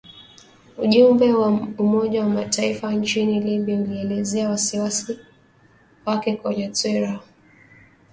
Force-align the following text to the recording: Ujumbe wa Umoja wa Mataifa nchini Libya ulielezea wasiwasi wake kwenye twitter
Ujumbe 0.83 1.27
wa 1.39 1.47
Umoja 1.83 2.21
wa 2.23 2.29
Mataifa 2.29 2.91
nchini 2.93 3.39
Libya 3.39 3.77
ulielezea 3.81 4.49
wasiwasi 4.49 5.19
wake 6.05 6.35
kwenye 6.35 6.69
twitter 6.69 7.19